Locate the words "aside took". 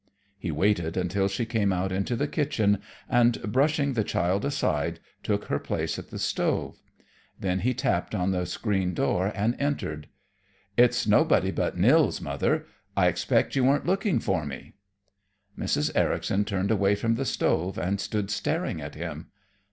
4.43-5.45